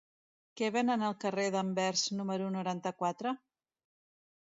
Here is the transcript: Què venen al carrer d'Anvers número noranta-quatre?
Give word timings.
Què 0.61 0.69
venen 0.75 1.03
al 1.09 1.17
carrer 1.25 1.45
d'Anvers 1.57 2.07
número 2.17 2.51
noranta-quatre? 2.59 3.39